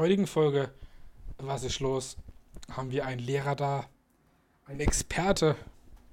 [0.00, 0.70] heutigen Folge
[1.36, 2.16] Was ist los?
[2.70, 3.84] haben wir einen Lehrer da,
[4.64, 5.56] ein Experte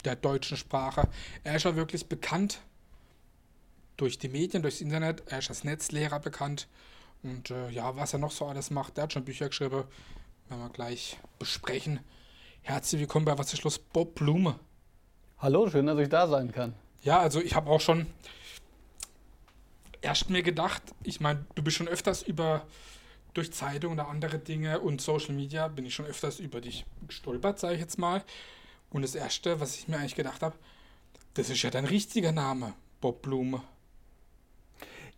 [0.04, 1.08] der deutschen Sprache.
[1.46, 2.60] Er ist ja wirklich bekannt
[3.96, 5.24] durch die Medien, durchs Internet.
[5.28, 6.68] Er ist als Netzlehrer bekannt.
[7.24, 9.86] Und äh, ja, was er noch so alles macht, der hat schon Bücher geschrieben.
[10.50, 12.02] Werden wir gleich besprechen.
[12.64, 13.80] Herzlich willkommen bei Was ist los?
[13.80, 14.60] Bob Blume.
[15.38, 16.74] Hallo, schön, dass ich da sein kann.
[17.04, 18.06] Ja, also ich habe auch schon
[20.02, 22.66] erst mir gedacht, ich meine, du bist schon öfters über
[23.38, 27.60] durch Zeitungen oder andere Dinge und Social Media bin ich schon öfters über dich gestolpert,
[27.60, 28.24] sage ich jetzt mal.
[28.90, 30.56] Und das erste, was ich mir eigentlich gedacht habe,
[31.36, 33.62] das ist ja dein richtiger Name, Bob Blume.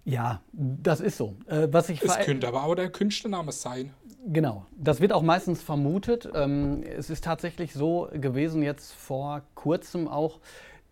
[0.03, 1.35] Ja, das ist so.
[1.47, 3.93] Äh, was ich es könnte aber auch der Künstlername sein.
[4.25, 6.27] Genau, das wird auch meistens vermutet.
[6.33, 10.39] Ähm, es ist tatsächlich so gewesen, jetzt vor kurzem auch,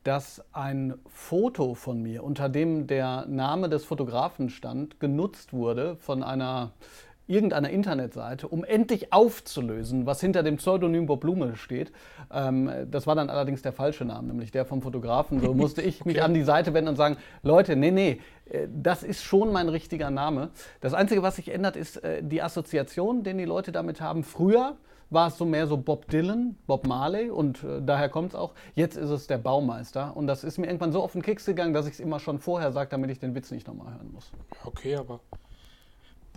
[0.04, 6.24] dass ein Foto von mir, unter dem der Name des Fotografen stand, genutzt wurde von
[6.24, 6.72] einer
[7.28, 11.92] irgendeiner Internetseite, um endlich aufzulösen, was hinter dem Pseudonym Bob Blume steht.
[12.32, 15.42] Ähm, das war dann allerdings der falsche Name, nämlich der vom Fotografen.
[15.42, 16.10] So musste ich okay.
[16.10, 19.70] mich an die Seite wenden und sagen, Leute, nee, nee, äh, das ist schon mein
[19.70, 20.50] richtiger Name.
[20.82, 24.24] Das Einzige, was sich ändert, ist äh, die Assoziation, den die Leute damit haben.
[24.24, 24.78] Früher
[25.10, 28.54] war es so mehr so Bob Dylan, Bob Marley und äh, daher kommt es auch.
[28.76, 31.74] Jetzt ist es der Baumeister und das ist mir irgendwann so auf den Keks gegangen,
[31.74, 34.32] dass ich es immer schon vorher sage, damit ich den Witz nicht nochmal hören muss.
[34.66, 35.22] Okay, aber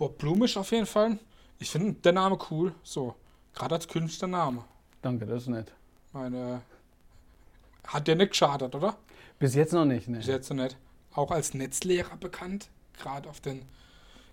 [0.01, 1.19] Bob Blumisch auf jeden Fall.
[1.59, 3.13] Ich finde der Name cool, so.
[3.53, 4.65] Gerade als Künstlername.
[5.03, 5.71] Danke, das ist nett.
[6.11, 6.63] Meine.
[7.85, 8.97] Hat der nicht geschadet, oder?
[9.37, 10.17] Bis jetzt noch nicht, ne?
[10.17, 10.75] Bis jetzt noch nicht.
[11.13, 13.63] Auch als Netzlehrer bekannt, gerade auf den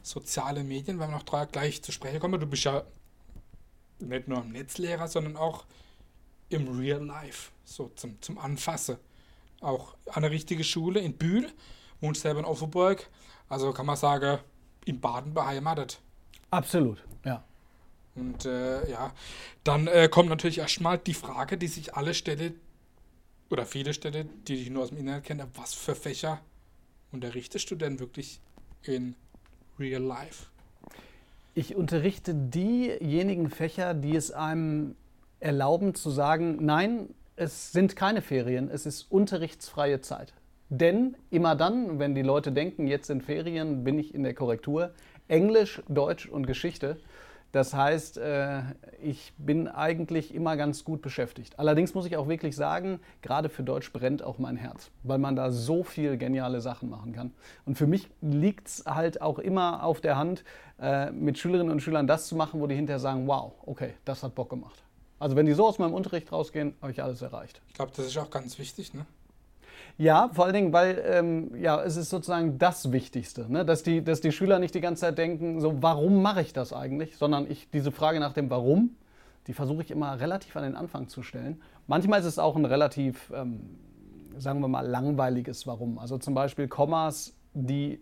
[0.02, 2.40] sozialen Medien, weil wir noch gleich zu sprechen kommen.
[2.40, 2.84] Du bist ja
[3.98, 5.66] nicht nur ein Netzlehrer, sondern auch
[6.48, 8.96] im Real Life, so zum, zum Anfassen.
[9.60, 11.52] Auch an der richtigen Schule in Bühl,
[12.00, 13.10] wohnst selber in Offenburg.
[13.50, 14.38] Also kann man sagen,
[14.88, 16.00] in Baden beheimatet.
[16.50, 17.44] Absolut, ja.
[18.14, 19.12] Und äh, ja,
[19.64, 22.54] dann äh, kommt natürlich erstmal die Frage, die sich alle Städte
[23.50, 26.40] oder viele Städte, die ich nur aus dem Internet kenne, was für Fächer
[27.12, 28.40] unterrichtest du denn wirklich
[28.82, 29.14] in
[29.78, 30.46] Real Life?
[31.54, 34.96] Ich unterrichte diejenigen Fächer, die es einem
[35.40, 40.32] erlauben zu sagen, nein, es sind keine Ferien, es ist unterrichtsfreie Zeit.
[40.70, 44.92] Denn immer dann, wenn die Leute denken, jetzt sind Ferien, bin ich in der Korrektur.
[45.28, 46.98] Englisch, Deutsch und Geschichte.
[47.52, 48.60] Das heißt, äh,
[49.02, 51.58] ich bin eigentlich immer ganz gut beschäftigt.
[51.58, 55.34] Allerdings muss ich auch wirklich sagen, gerade für Deutsch brennt auch mein Herz, weil man
[55.34, 57.32] da so viel geniale Sachen machen kann.
[57.64, 60.44] Und für mich liegt es halt auch immer auf der Hand,
[60.78, 64.22] äh, mit Schülerinnen und Schülern das zu machen, wo die hinterher sagen, wow, okay, das
[64.22, 64.82] hat Bock gemacht.
[65.18, 67.62] Also wenn die so aus meinem Unterricht rausgehen, habe ich alles erreicht.
[67.68, 69.06] Ich glaube, das ist auch ganz wichtig, ne?
[69.98, 73.64] Ja, vor allen Dingen, weil ähm, ja, es ist sozusagen das Wichtigste, ne?
[73.64, 76.72] dass, die, dass die Schüler nicht die ganze Zeit denken, so warum mache ich das
[76.72, 78.96] eigentlich, sondern ich diese Frage nach dem Warum,
[79.48, 81.60] die versuche ich immer relativ an den Anfang zu stellen.
[81.88, 83.58] Manchmal ist es auch ein relativ, ähm,
[84.38, 85.98] sagen wir mal, langweiliges Warum.
[85.98, 88.00] Also zum Beispiel Kommas, die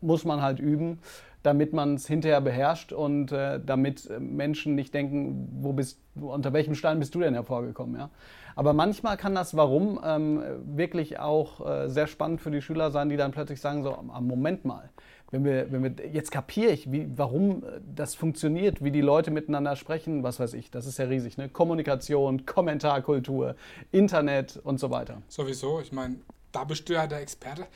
[0.00, 0.98] muss man halt üben,
[1.42, 6.52] damit man es hinterher beherrscht und äh, damit äh, Menschen nicht denken, wo bist, unter
[6.52, 7.98] welchem Stein bist du denn hervorgekommen.
[7.98, 8.10] Ja?
[8.56, 13.08] Aber manchmal kann das Warum ähm, wirklich auch äh, sehr spannend für die Schüler sein,
[13.08, 14.90] die dann plötzlich sagen, so, Moment mal,
[15.30, 19.30] wenn wir, wenn wir, jetzt kapiere ich, wie, warum äh, das funktioniert, wie die Leute
[19.30, 21.48] miteinander sprechen, was weiß ich, das ist ja riesig, ne?
[21.48, 23.54] Kommunikation, Kommentarkultur,
[23.92, 25.22] Internet und so weiter.
[25.28, 26.16] Sowieso, ich meine,
[26.50, 27.66] da bist du ja der Experte.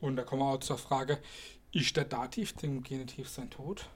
[0.00, 1.18] Und da kommen wir auch zur Frage,
[1.72, 3.88] ist der Dativ dem Genitiv sein Tod?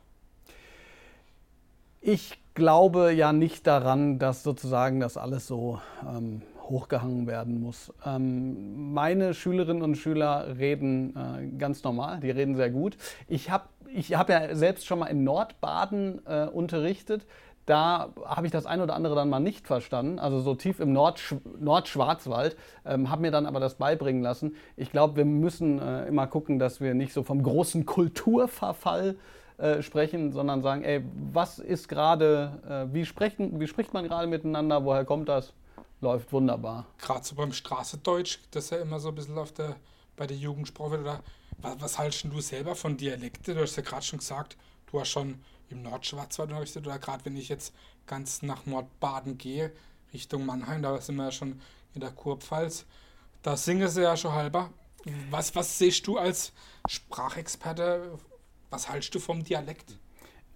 [2.01, 7.93] Ich glaube ja nicht daran, dass sozusagen das alles so ähm, hochgehangen werden muss.
[8.05, 12.97] Ähm, meine Schülerinnen und Schüler reden äh, ganz normal, die reden sehr gut.
[13.29, 17.27] Ich habe ich hab ja selbst schon mal in Nordbaden äh, unterrichtet.
[17.67, 20.93] Da habe ich das ein oder andere dann mal nicht verstanden, also so tief im
[20.93, 24.57] Nordsch Nordschwarzwald, ähm, habe mir dann aber das beibringen lassen.
[24.77, 29.17] Ich glaube, wir müssen äh, immer gucken, dass wir nicht so vom großen Kulturverfall
[29.59, 34.85] äh, sprechen, sondern sagen, ey, was ist gerade, äh, wie, wie spricht man gerade miteinander,
[34.85, 35.53] woher kommt das?
[36.01, 36.87] Läuft wunderbar.
[36.99, 39.77] Gerade so beim Straßedeutsch, das ist ja immer so ein bisschen auf der,
[40.17, 41.21] bei der Jugendsprache oder
[41.59, 43.55] was, was haltest du selber von Dialekte?
[43.55, 44.57] Du hast ja gerade schon gesagt,
[44.91, 45.37] du hast schon
[45.73, 47.75] im Nordschwarzwald unterrichtet oder gerade wenn ich jetzt
[48.07, 49.73] ganz nach Nordbaden gehe,
[50.13, 51.61] Richtung Mannheim, da sind wir ja schon
[51.95, 52.87] in der Kurpfalz,
[53.43, 54.71] da singen sie ja schon halber.
[55.31, 56.53] Was, was siehst du als
[56.87, 58.19] Sprachexperte
[58.73, 59.99] was hältst du vom Dialekt?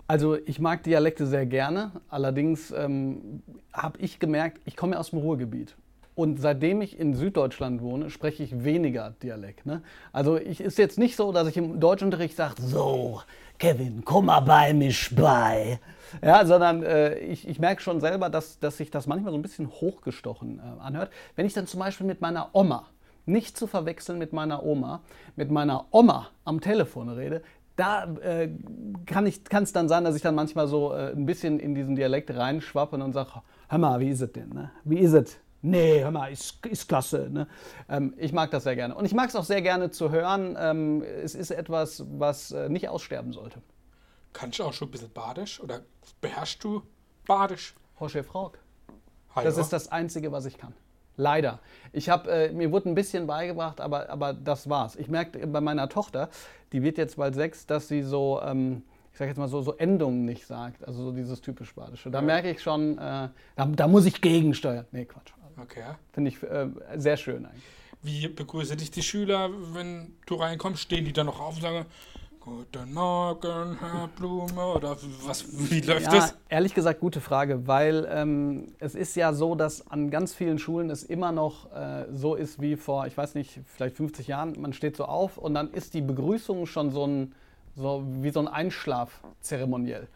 [0.08, 1.92] Also ich mag Dialekte sehr gerne.
[2.08, 3.42] Allerdings ähm,
[3.72, 5.76] habe ich gemerkt, ich komme ja aus dem Ruhrgebiet.
[6.16, 9.66] Und seitdem ich in Süddeutschland wohne, spreche ich weniger Dialekt.
[9.66, 9.82] Ne?
[10.14, 13.20] Also ich ist jetzt nicht so, dass ich im Deutschunterricht sage, so,
[13.58, 15.78] Kevin, komm mal bei mich bei.
[16.22, 19.42] Ja, sondern äh, ich, ich merke schon selber, dass, dass sich das manchmal so ein
[19.42, 21.10] bisschen hochgestochen äh, anhört.
[21.34, 22.86] Wenn ich dann zum Beispiel mit meiner Oma,
[23.26, 25.02] nicht zu verwechseln mit meiner Oma,
[25.34, 27.42] mit meiner Oma am Telefon rede,
[27.76, 28.48] da äh,
[29.04, 32.34] kann es dann sein, dass ich dann manchmal so äh, ein bisschen in diesen Dialekt
[32.34, 34.48] reinschwappe und sage, hör mal, wie ist es denn?
[34.48, 34.70] Ne?
[34.84, 35.38] Wie ist es?
[35.66, 37.28] Nee, hör mal, ist, ist klasse.
[37.28, 37.48] Ne?
[37.88, 38.94] Ähm, ich mag das sehr gerne.
[38.94, 40.56] Und ich mag es auch sehr gerne zu hören.
[40.58, 43.60] Ähm, es ist etwas, was äh, nicht aussterben sollte.
[44.32, 45.80] Kannst du auch schon ein bisschen Badisch oder
[46.20, 46.82] beherrschst du
[47.26, 47.74] Badisch?
[47.98, 48.58] Horsche Frog.
[49.34, 50.72] Das ist das Einzige, was ich kann.
[51.16, 51.58] Leider.
[51.92, 54.94] Ich habe, äh, mir wurde ein bisschen beigebracht, aber, aber das war's.
[54.94, 56.28] Ich merke bei meiner Tochter,
[56.72, 59.74] die wird jetzt bald sechs, dass sie so, ähm, ich sage jetzt mal so, so
[59.74, 60.86] Endungen nicht sagt.
[60.86, 62.10] Also so dieses typisch Badische.
[62.10, 62.24] Da ja.
[62.24, 64.84] merke ich schon, äh, da, da, muss ich gegensteuern.
[64.92, 65.32] Nee, Quatsch.
[65.60, 65.84] Okay.
[66.12, 67.62] Finde ich äh, sehr schön eigentlich.
[68.02, 70.82] Wie begrüßen dich die Schüler, wenn du reinkommst?
[70.82, 71.86] Stehen die dann noch auf und sagen,
[72.46, 76.36] Guten Morgen, Herr Blume, oder was, wie läuft ja, das?
[76.48, 80.88] Ehrlich gesagt, gute Frage, weil ähm, es ist ja so, dass an ganz vielen Schulen
[80.88, 84.60] es immer noch äh, so ist wie vor, ich weiß nicht, vielleicht 50 Jahren.
[84.60, 87.34] Man steht so auf und dann ist die Begrüßung schon so, ein,
[87.74, 90.06] so wie so ein Einschlafzeremoniell.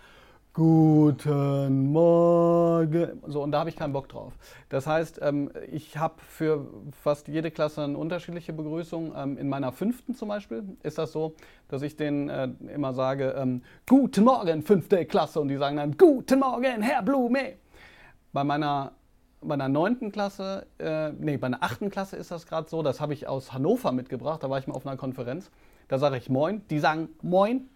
[0.52, 3.22] Guten Morgen.
[3.28, 4.32] So, und da habe ich keinen Bock drauf.
[4.68, 9.12] Das heißt, ähm, ich habe für fast jede Klasse eine unterschiedliche Begrüßung.
[9.16, 11.36] Ähm, in meiner fünften zum Beispiel ist das so,
[11.68, 15.40] dass ich denen äh, immer sage, ähm, Guten Morgen, fünfte Klasse.
[15.40, 17.54] Und die sagen dann, Guten Morgen, Herr Blume.
[18.32, 18.92] Bei meiner
[19.42, 23.00] bei einer neunten Klasse, äh, nee, bei einer achten Klasse ist das gerade so, das
[23.00, 25.50] habe ich aus Hannover mitgebracht, da war ich mal auf einer Konferenz.
[25.88, 27.68] Da sage ich Moin, die sagen Moin,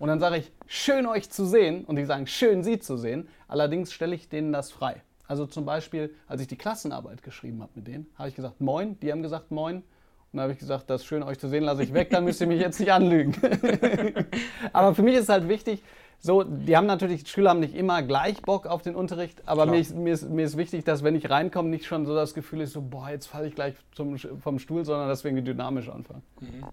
[0.00, 1.84] und dann sage ich, schön euch zu sehen.
[1.84, 3.28] Und die sagen, schön Sie zu sehen.
[3.48, 5.02] Allerdings stelle ich denen das frei.
[5.28, 8.98] Also zum Beispiel, als ich die Klassenarbeit geschrieben habe mit denen, habe ich gesagt, moin.
[9.00, 9.76] Die haben gesagt, moin.
[9.76, 9.84] Und
[10.32, 12.40] dann habe ich gesagt, das ist schön euch zu sehen, lasse ich weg, dann müsst
[12.40, 13.34] ihr mich jetzt nicht anlügen.
[14.72, 15.82] aber für mich ist halt wichtig,
[16.18, 19.80] so, die haben natürlich, Schüler haben nicht immer gleich Bock auf den Unterricht, aber mir
[19.80, 22.62] ist, mir, ist, mir ist, wichtig, dass wenn ich reinkomme, nicht schon so das Gefühl
[22.62, 25.88] ist, so, boah, jetzt falle ich gleich zum, vom Stuhl, sondern dass wir irgendwie dynamisch
[25.90, 26.22] anfangen.
[26.40, 26.64] Mhm.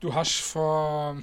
[0.00, 1.16] Du hast vor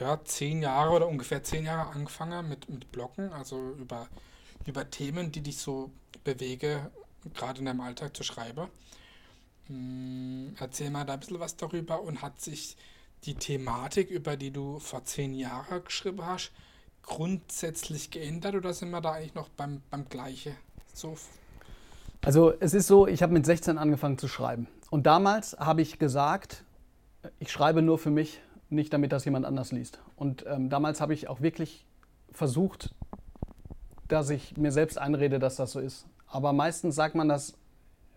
[0.00, 4.08] ja, zehn Jahre oder ungefähr zehn Jahre angefangen mit, mit Bloggen, also über,
[4.66, 5.90] über Themen, die dich so
[6.24, 6.90] bewege,
[7.34, 8.68] gerade in deinem Alltag zu schreiben.
[9.66, 12.76] Hm, erzähl mal da ein bisschen was darüber und hat sich
[13.24, 16.52] die Thematik, über die du vor zehn Jahren geschrieben hast,
[17.02, 20.54] grundsätzlich geändert oder sind wir da eigentlich noch beim, beim Gleiche?
[20.92, 21.16] So.
[22.22, 24.66] Also es ist so, ich habe mit 16 angefangen zu schreiben.
[24.90, 26.64] Und damals habe ich gesagt,
[27.38, 30.00] ich schreibe nur für mich, nicht damit das jemand anders liest.
[30.16, 31.86] Und ähm, damals habe ich auch wirklich
[32.30, 32.94] versucht,
[34.08, 36.06] dass ich mir selbst einrede, dass das so ist.
[36.26, 37.56] Aber meistens sagt man das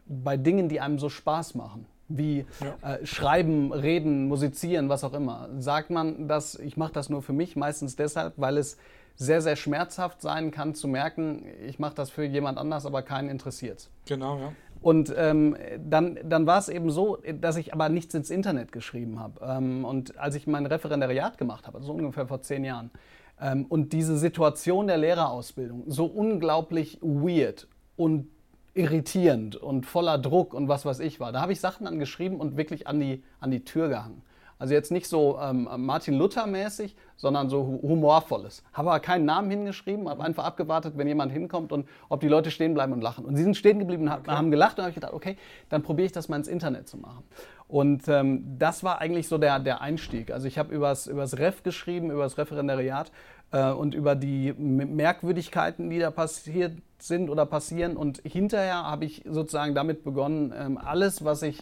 [0.08, 2.96] bei Dingen, die einem so Spaß machen, wie ja.
[2.96, 5.50] äh, Schreiben, Reden, Musizieren, was auch immer.
[5.60, 8.78] Sagt man, dass ich mache das nur für mich, meistens deshalb, weil es
[9.16, 13.30] sehr, sehr schmerzhaft sein kann zu merken, ich mache das für jemand anders, aber keinen
[13.30, 13.90] interessiert.
[14.06, 14.54] Genau, ja.
[14.82, 19.20] Und ähm, dann, dann war es eben so, dass ich aber nichts ins Internet geschrieben
[19.20, 19.40] habe.
[19.44, 22.92] Ähm, und als ich mein Referendariat gemacht habe, also ungefähr vor zehn Jahren,
[23.40, 28.30] ähm, und diese Situation der Lehrerausbildung so unglaublich weird und
[28.74, 32.58] irritierend und voller Druck und was weiß ich war, da habe ich Sachen angeschrieben und
[32.58, 34.22] wirklich an die, an die Tür gehangen.
[34.60, 38.64] Also jetzt nicht so ähm, Martin Luther-mäßig, sondern so humorvolles.
[38.74, 42.50] Habe aber keinen Namen hingeschrieben, habe einfach abgewartet, wenn jemand hinkommt und ob die Leute
[42.50, 43.26] stehen bleiben und lachen.
[43.26, 44.32] Und sie sind stehen geblieben und okay.
[44.32, 45.38] haben gelacht und habe ich gedacht, okay,
[45.70, 47.24] dann probiere ich das mal ins Internet zu machen.
[47.68, 50.32] Und ähm, das war eigentlich so der, der Einstieg.
[50.32, 53.12] Also ich habe übers, übers Ref geschrieben, übers Referendariat
[53.52, 57.98] äh, und über die Merkwürdigkeiten, die da passiert sind oder passieren.
[57.98, 61.62] Und hinterher habe ich sozusagen damit begonnen, ähm, alles, was ich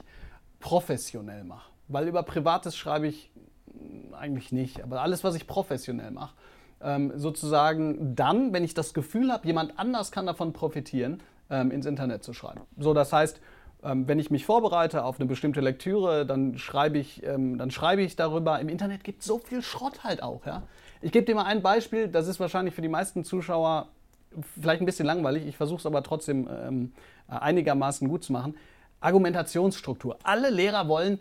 [0.59, 3.31] professionell mache weil über Privates schreibe ich
[4.13, 6.33] eigentlich nicht, aber alles, was ich professionell mache,
[6.81, 11.85] ähm, sozusagen dann, wenn ich das Gefühl habe, jemand anders kann davon profitieren, ähm, ins
[11.85, 12.61] Internet zu schreiben.
[12.77, 13.39] So, das heißt,
[13.83, 18.01] ähm, wenn ich mich vorbereite auf eine bestimmte Lektüre, dann schreibe ich, ähm, dann schreibe
[18.01, 18.59] ich darüber.
[18.59, 20.45] Im Internet gibt es so viel Schrott halt auch.
[20.45, 20.63] Ja?
[21.01, 23.89] Ich gebe dir mal ein Beispiel, das ist wahrscheinlich für die meisten Zuschauer
[24.59, 26.93] vielleicht ein bisschen langweilig, ich versuche es aber trotzdem ähm,
[27.27, 28.55] einigermaßen gut zu machen.
[28.99, 30.17] Argumentationsstruktur.
[30.23, 31.19] Alle Lehrer wollen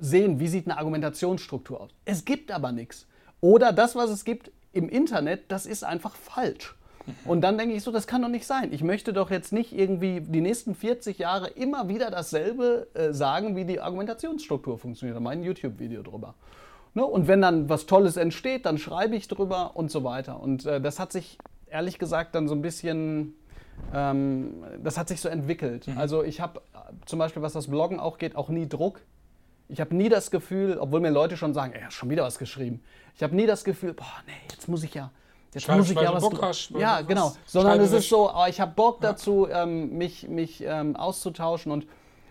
[0.00, 1.90] sehen, wie sieht eine Argumentationsstruktur aus.
[2.04, 3.06] Es gibt aber nichts.
[3.40, 6.76] Oder das, was es gibt im Internet, das ist einfach falsch.
[7.24, 8.72] Und dann denke ich so, das kann doch nicht sein.
[8.72, 13.56] Ich möchte doch jetzt nicht irgendwie die nächsten 40 Jahre immer wieder dasselbe äh, sagen,
[13.56, 15.16] wie die Argumentationsstruktur funktioniert.
[15.16, 16.34] Da mache ein YouTube-Video drüber.
[16.94, 17.04] Ne?
[17.04, 20.40] Und wenn dann was Tolles entsteht, dann schreibe ich drüber und so weiter.
[20.40, 21.38] Und äh, das hat sich
[21.68, 23.34] ehrlich gesagt dann so ein bisschen
[23.92, 25.86] ähm, das hat sich so entwickelt.
[25.86, 25.98] Mhm.
[25.98, 26.60] Also ich habe
[27.06, 29.00] zum Beispiel, was das Bloggen auch geht, auch nie Druck.
[29.70, 32.38] Ich habe nie das Gefühl, obwohl mir Leute schon sagen, ey, hast schon wieder was
[32.38, 32.82] geschrieben.
[33.14, 35.10] Ich habe nie das Gefühl, boah, nee, jetzt muss ich ja,
[35.54, 36.22] jetzt Schreibst, muss ich ja was.
[36.22, 37.32] Bock hast, ja, genau.
[37.46, 39.10] Sondern es ist so, oh, ich habe Bock Ja.
[39.10, 41.86] dazu, ähm, mich, mich ähm, auszutauschen und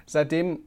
[0.05, 0.60] seitdem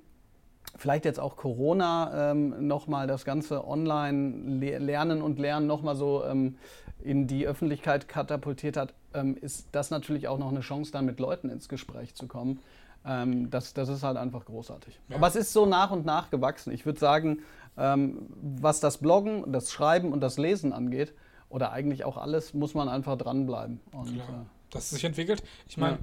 [0.77, 6.57] vielleicht jetzt auch Corona ähm, nochmal das ganze Online-Lernen und Lernen nochmal so ähm,
[7.03, 11.21] in die Öffentlichkeit katapultiert hat, ähm, ist das natürlich auch noch eine Chance, dann mit
[11.21, 12.61] Leuten ins Gespräch zu kommen.
[13.05, 15.01] Ähm, das, das ist halt einfach großartig.
[15.09, 15.17] Ja.
[15.17, 16.73] Aber es ist so nach und nach gewachsen.
[16.73, 17.41] Ich würde sagen,
[17.77, 21.15] ähm, was das Bloggen, das Schreiben und das Lesen angeht,
[21.49, 23.81] oder eigentlich auch alles, muss man einfach dranbleiben.
[23.93, 24.29] Und, Klar.
[24.29, 25.43] äh, dass es sich entwickelt.
[25.69, 26.03] Ich meine, Ja.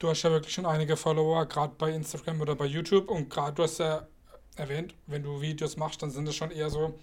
[0.00, 3.10] du hast ja wirklich schon einige Follower, gerade bei Instagram oder bei YouTube.
[3.10, 4.06] Und gerade du hast ja
[4.56, 6.98] erwähnt, wenn du Videos machst, dann sind es schon eher so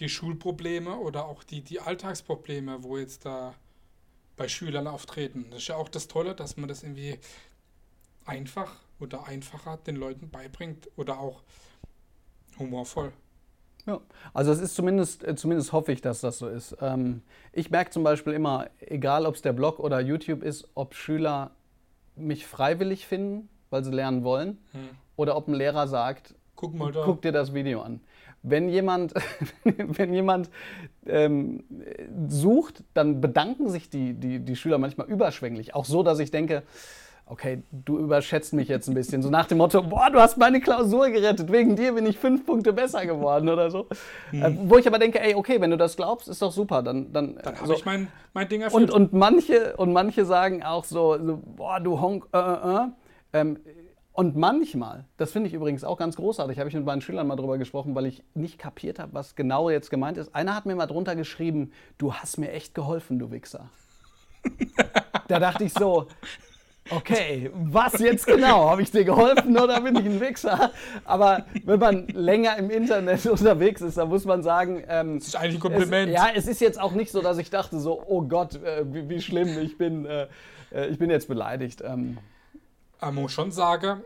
[0.00, 3.54] die Schulprobleme oder auch die, die Alltagsprobleme, wo jetzt da
[4.38, 5.46] bei Schülern auftreten.
[5.50, 7.18] Das ist ja auch das Tolle, dass man das irgendwie
[8.24, 11.42] einfach oder einfacher den Leuten beibringt oder auch
[12.58, 13.12] humorvoll.
[13.86, 14.00] Ja,
[14.34, 16.76] also es ist zumindest, äh, zumindest hoffe ich, dass das so ist.
[16.80, 20.94] Ähm, ich merke zum Beispiel immer, egal ob es der Blog oder YouTube ist, ob
[20.94, 21.52] Schüler
[22.16, 24.90] mich freiwillig finden, weil sie lernen wollen, Hm.
[25.16, 27.04] oder ob ein Lehrer sagt, Guck mal da.
[27.04, 28.00] guck dir das Video an.
[28.42, 29.14] Wenn jemand,
[29.64, 30.50] wenn jemand
[31.06, 31.64] ähm,
[32.28, 35.74] sucht, dann bedanken sich die, die, die Schüler manchmal überschwänglich.
[35.74, 36.62] Auch so, dass ich denke,
[37.28, 39.22] okay, du überschätzt mich jetzt ein bisschen.
[39.22, 42.46] So nach dem Motto, boah, du hast meine Klausur gerettet, wegen dir bin ich fünf
[42.46, 43.86] Punkte besser geworden oder so.
[44.32, 46.82] Äh, wo ich aber denke, ey, okay, wenn du das glaubst, ist doch super.
[46.82, 47.74] Dann, dann, Dann habe so.
[47.74, 48.90] ich mein, mein Ding erfüllt.
[48.90, 52.88] und, und, manche, und manche sagen auch so, so boah, du Honk, äh, äh, äh.
[53.34, 53.58] Ähm,
[54.18, 57.36] und manchmal, das finde ich übrigens auch ganz großartig, habe ich mit meinen Schülern mal
[57.36, 60.34] drüber gesprochen, weil ich nicht kapiert habe, was genau jetzt gemeint ist.
[60.34, 63.70] Einer hat mir mal drunter geschrieben, du hast mir echt geholfen, du Wichser.
[65.28, 66.08] da dachte ich so,
[66.90, 68.68] okay, was jetzt genau?
[68.68, 70.72] Habe ich dir geholfen oder bin ich ein Wichser?
[71.04, 75.36] Aber wenn man länger im Internet unterwegs ist, dann muss man sagen, ähm, das ist
[75.36, 76.08] eigentlich ein Kompliment.
[76.08, 78.84] es, ja, es ist jetzt auch nicht so, dass ich dachte so, oh Gott, äh,
[78.92, 80.26] wie, wie schlimm, ich bin, äh,
[80.72, 81.84] äh, ich bin jetzt beleidigt.
[81.86, 82.18] Ähm,
[83.00, 84.02] man muss schon sagen,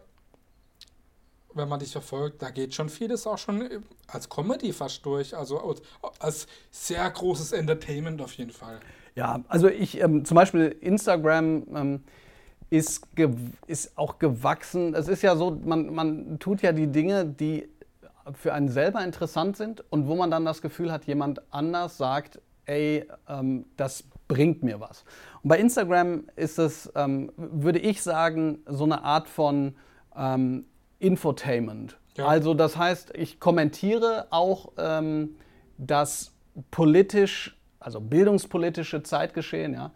[1.54, 3.68] wenn man dich verfolgt, da geht schon vieles auch schon
[4.06, 5.36] als Comedy fast durch.
[5.36, 5.76] Also
[6.18, 8.80] als, sehr großes Entertainment auf jeden Fall.
[9.14, 12.04] ja, also ich, ähm, zum Beispiel Instagram ähm,
[12.70, 13.06] ist,
[13.66, 14.94] ist auch gewachsen.
[14.94, 17.68] Es ist ja so, man, man tut ja die Dinge, die
[18.34, 22.40] für einen selber interessant sind und wo man dann das Gefühl hat, jemand anders sagt,
[22.72, 25.04] ey, ähm, das bringt mir was.
[25.42, 29.74] Und bei Instagram ist es, ähm, würde ich sagen, so eine Art von
[30.16, 30.64] ähm,
[30.98, 31.98] Infotainment.
[32.16, 32.26] Ja.
[32.26, 35.36] Also das heißt, ich kommentiere auch ähm,
[35.76, 36.32] das
[36.70, 39.74] politisch, also bildungspolitische Zeitgeschehen.
[39.74, 39.92] Ja?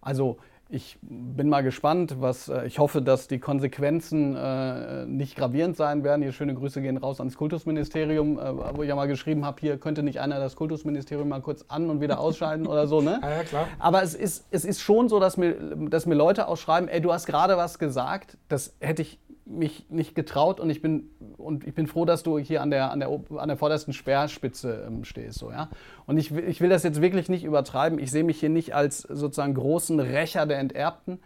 [0.00, 0.38] Also
[0.72, 6.04] ich bin mal gespannt, was äh, ich hoffe, dass die Konsequenzen äh, nicht gravierend sein
[6.04, 6.22] werden.
[6.22, 9.78] Hier schöne Grüße gehen raus ans Kultusministerium, äh, wo ich ja mal geschrieben habe, hier
[9.78, 13.20] könnte nicht einer das Kultusministerium mal kurz an und wieder ausschalten oder so, ne?
[13.30, 13.66] Ja, ja, klar.
[13.78, 15.54] Aber es ist, es ist schon so, dass mir,
[15.90, 19.18] dass mir Leute auch schreiben, ey, du hast gerade was gesagt, das hätte ich
[19.50, 22.90] mich nicht getraut und ich bin, und ich bin froh, dass du hier an der,
[22.90, 25.38] an der, an der vordersten Speerspitze ähm, stehst.
[25.38, 25.68] So, ja?
[26.06, 27.98] Und ich, will- ich will das jetzt wirklich nicht übertreiben.
[27.98, 31.18] Ich sehe mich hier nicht als sozusagen großen Rächer der Enterbten.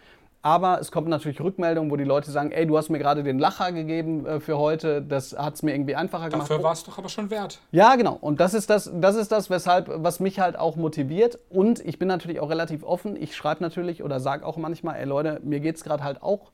[0.43, 3.39] Aber es kommen natürlich Rückmeldungen, wo die Leute sagen, ey, du hast mir gerade den
[3.39, 6.51] Lacher gegeben äh, für heute, das hat es mir irgendwie einfacher gemacht.
[6.51, 7.61] Dafür war es doch aber schon wert.
[7.73, 8.19] Ja, genau.
[8.21, 11.39] Und das ist das, das ist das, weshalb, was mich halt auch motiviert.
[11.49, 13.17] Und ich bin natürlich auch relativ offen.
[13.17, 16.53] Ich schreibe natürlich oder sage auch manchmal, ey Leute, mir geht es gerade halt auch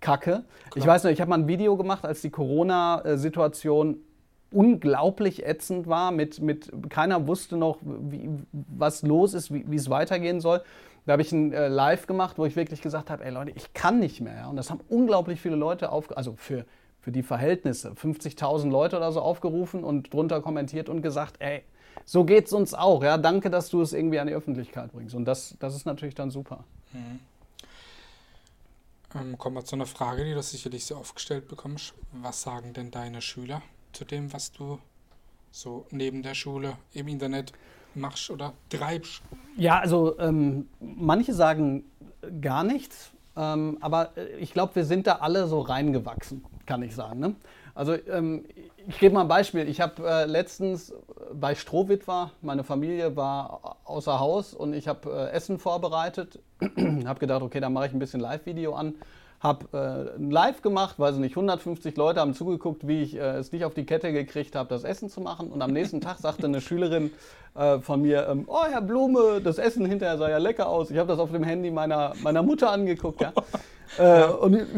[0.00, 0.44] kacke.
[0.74, 3.98] Ich weiß noch, ich habe mal ein Video gemacht, als die Corona-Situation
[4.50, 10.40] unglaublich ätzend war, mit, mit keiner wusste noch, wie, was los ist, wie, es weitergehen
[10.40, 10.62] soll.
[11.06, 13.72] Da habe ich ein äh, Live gemacht, wo ich wirklich gesagt habe, ey Leute, ich
[13.74, 14.36] kann nicht mehr.
[14.36, 14.48] Ja?
[14.48, 16.64] Und das haben unglaublich viele Leute auf, also für,
[17.00, 21.62] für die Verhältnisse, 50.000 Leute oder so aufgerufen und drunter kommentiert und gesagt, ey,
[22.04, 23.02] so geht's uns auch.
[23.02, 23.18] Ja?
[23.18, 25.14] Danke, dass du es irgendwie an die Öffentlichkeit bringst.
[25.14, 26.64] Und das, das ist natürlich dann super.
[29.14, 31.94] Ähm, kommen wir zu einer Frage, die du sicherlich sehr oft gestellt bekommst.
[32.12, 33.62] Was sagen denn deine Schüler
[33.92, 34.78] zu dem, was du
[35.50, 37.52] so neben der Schule im Internet
[37.94, 39.22] machst oder treibst?
[39.56, 41.84] Ja, also ähm, manche sagen
[42.40, 46.94] gar nichts, ähm, aber äh, ich glaube, wir sind da alle so reingewachsen, kann ich
[46.94, 47.20] sagen.
[47.20, 47.36] Ne?
[47.78, 48.44] Also ähm,
[48.88, 49.68] ich gebe mal ein Beispiel.
[49.68, 50.92] Ich habe äh, letztens
[51.32, 56.40] bei Strohwitwer, meine Familie war außer Haus und ich habe äh, Essen vorbereitet,
[57.06, 58.94] habe gedacht, okay, dann mache ich ein bisschen Live-Video an,
[59.38, 63.36] habe äh, ein Live gemacht, weiß ich nicht, 150 Leute haben zugeguckt, wie ich äh,
[63.36, 65.52] es nicht auf die Kette gekriegt habe, das Essen zu machen.
[65.52, 67.12] Und am nächsten Tag sagte eine Schülerin
[67.54, 70.90] äh, von mir, ähm, oh Herr Blume, das Essen hinterher sah ja lecker aus.
[70.90, 73.20] Ich habe das auf dem Handy meiner, meiner Mutter angeguckt.
[73.20, 73.32] Ja?
[73.96, 74.68] Äh, und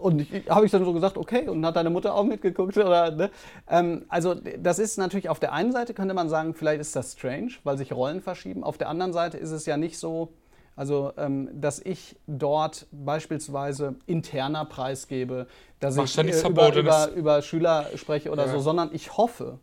[0.00, 2.76] und habe ich dann so gesagt, okay, und hat deine Mutter auch mitgeguckt?
[2.78, 3.30] Oder, ne?
[3.68, 7.12] ähm, also das ist natürlich auf der einen Seite, könnte man sagen, vielleicht ist das
[7.12, 8.64] strange, weil sich Rollen verschieben.
[8.64, 10.32] Auf der anderen Seite ist es ja nicht so,
[10.76, 15.46] also ähm, dass ich dort beispielsweise interner preisgebe,
[15.80, 18.52] dass Machst ich äh, über, über, über Schüler spreche oder Ja.
[18.52, 19.58] so, sondern ich hoffe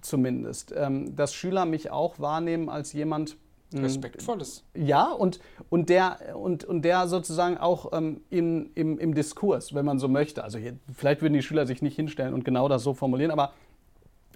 [0.00, 3.36] zumindest, ähm, dass Schüler mich auch wahrnehmen als jemand,
[3.84, 4.64] Respektvolles.
[4.74, 5.40] ja, und,
[5.70, 10.08] und, der, und, und der sozusagen auch ähm, in, im, im Diskurs, wenn man so
[10.08, 13.30] möchte, also hier, vielleicht würden die Schüler sich nicht hinstellen und genau das so formulieren,
[13.30, 13.52] aber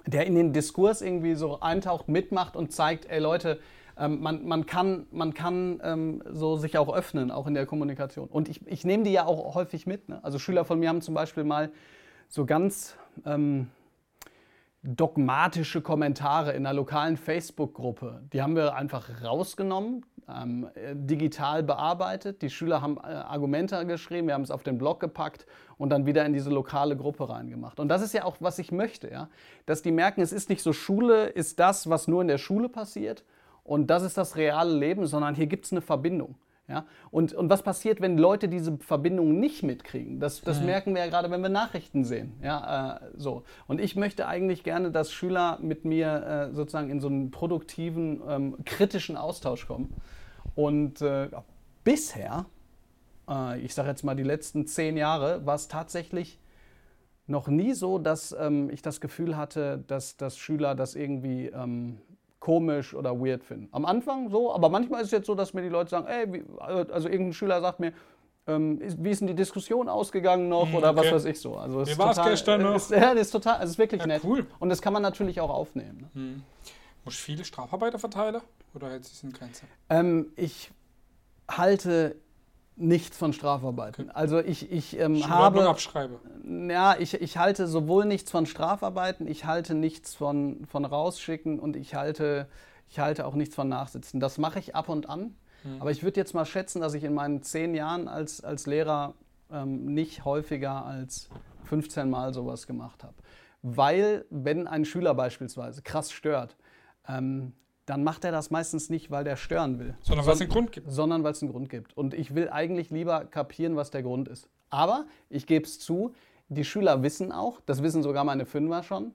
[0.06, 3.58] der in den Diskurs irgendwie so eintaucht, mitmacht und zeigt, ey Leute,
[3.98, 8.28] ähm, man, man kann, man kann ähm, so sich auch öffnen, auch in der Kommunikation.
[8.28, 10.08] Und ich, ich nehme die ja auch häufig mit.
[10.08, 10.20] Ne?
[10.24, 11.70] Also Schüler von mir haben zum Beispiel mal
[12.28, 13.68] so ganz ähm,
[14.82, 18.22] dogmatische Kommentare in einer lokalen Facebook-Gruppe.
[18.32, 22.40] Die haben wir einfach rausgenommen, ähm, äh, digital bearbeitet.
[22.40, 25.46] Die Schüler haben äh, Argumente geschrieben, wir haben es auf den Blog gepackt
[25.76, 27.78] und dann wieder in diese lokale Gruppe reingemacht.
[27.78, 29.28] Und das ist ja auch, was ich möchte, ja?
[29.66, 32.70] dass die merken, es ist nicht so, Schule ist das, was nur in der Schule
[32.70, 33.24] passiert
[33.64, 36.36] und das ist das reale Leben, sondern hier gibt es eine Verbindung.
[36.70, 36.86] Ja?
[37.10, 40.20] Und, und was passiert, wenn Leute diese Verbindung nicht mitkriegen?
[40.20, 42.34] Das, das merken wir ja gerade, wenn wir Nachrichten sehen.
[42.42, 43.42] Ja, äh, so.
[43.66, 48.22] Und ich möchte eigentlich gerne, dass Schüler mit mir äh, sozusagen in so einen produktiven,
[48.28, 49.92] ähm, kritischen Austausch kommen.
[50.54, 51.28] Und äh,
[51.82, 52.46] bisher,
[53.28, 56.38] äh, ich sage jetzt mal die letzten zehn Jahre, war es tatsächlich
[57.26, 61.98] noch nie so, dass ähm, ich das Gefühl hatte, dass, dass Schüler das irgendwie ähm,
[62.40, 63.68] komisch oder weird finden.
[63.72, 66.32] Am Anfang so, aber manchmal ist es jetzt so, dass mir die Leute sagen, ey,
[66.32, 67.92] wie, also irgendein Schüler sagt mir,
[68.46, 71.14] ähm, wie ist denn die Diskussion ausgegangen noch Hm, oder was okay.
[71.16, 71.56] weiß ich so.
[71.56, 72.74] Also es Wie ist total, gestern noch?
[72.74, 74.22] Ist, ja, das ist total, also es ist wirklich Ja, nett.
[74.24, 74.46] cool.
[74.58, 76.08] Und das kann man natürlich auch aufnehmen.
[76.14, 76.42] Ne?
[77.04, 78.40] Musst du viele Strafarbeiter verteilen?
[78.74, 79.66] Oder hält sich in Grenze?
[79.90, 80.70] Ähm, ich
[81.50, 82.16] halte
[82.80, 84.10] nichts von Strafarbeiten.
[84.10, 85.68] Also ich, ich ähm, habe...
[85.68, 86.18] abschreibe.
[86.44, 91.76] Ja, ich, ich halte sowohl nichts von Strafarbeiten, ich halte nichts von, von rausschicken und
[91.76, 92.48] ich halte,
[92.88, 94.20] ich halte auch nichts von nachsitzen.
[94.20, 95.36] Das mache ich ab und an.
[95.78, 99.14] Aber ich würde jetzt mal schätzen, dass ich in meinen zehn Jahren als, als Lehrer
[99.50, 101.28] ähm, nicht häufiger als
[101.64, 103.14] 15 Mal sowas gemacht habe.
[103.62, 106.56] Weil, wenn ein Schüler beispielsweise krass stört,
[107.06, 107.52] ähm,
[107.90, 110.70] dann macht er das meistens nicht, weil der stören will Sondern was es einen Grund
[110.70, 110.92] gibt.
[110.92, 111.96] sondern weil es einen Grund gibt.
[111.96, 114.48] Und ich will eigentlich lieber kapieren, was der Grund ist.
[114.70, 116.14] Aber ich gebe es zu,
[116.48, 119.12] die Schüler wissen auch, das wissen sogar meine Fünfer schon,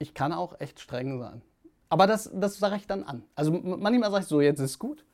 [0.00, 1.40] ich kann auch echt streng sein.
[1.88, 3.22] Aber das, das sage ich dann an.
[3.36, 5.04] Also manchmal sage ich so, jetzt ist gut.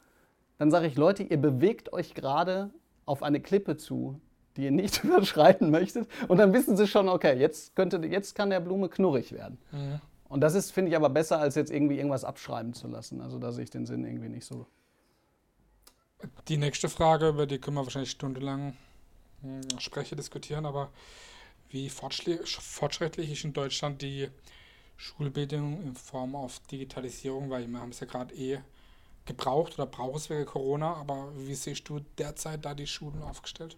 [0.56, 2.70] Dann sage ich, Leute, ihr bewegt euch gerade
[3.04, 4.18] auf eine Klippe zu,
[4.56, 6.08] die ihr nicht überschreiten möchtet.
[6.28, 9.58] Und dann wissen sie schon, okay, jetzt, könnte, jetzt kann der Blume knurrig werden.
[10.30, 13.20] Und das ist, finde ich, aber besser, als jetzt irgendwie irgendwas abschreiben zu lassen.
[13.20, 14.64] Also da sehe ich den Sinn irgendwie nicht so.
[16.46, 18.76] Die nächste Frage, über die können wir wahrscheinlich stundenlang
[19.42, 20.90] hm, sprechen, diskutieren, aber
[21.68, 24.28] wie fortschrittlich ist in Deutschland die
[24.96, 28.60] Schulbildung in Form auf Digitalisierung, weil wir haben es ja gerade eh
[29.24, 33.76] gebraucht oder braucht es wegen Corona, aber wie siehst du derzeit da die Schulen aufgestellt?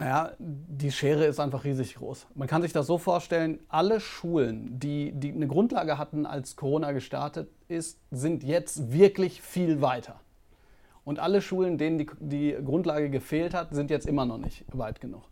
[0.00, 2.26] Naja, die Schere ist einfach riesig groß.
[2.34, 6.92] Man kann sich das so vorstellen, alle Schulen, die, die eine Grundlage hatten, als Corona
[6.92, 10.18] gestartet ist, sind jetzt wirklich viel weiter.
[11.04, 15.02] Und alle Schulen, denen die, die Grundlage gefehlt hat, sind jetzt immer noch nicht weit
[15.02, 15.24] genug.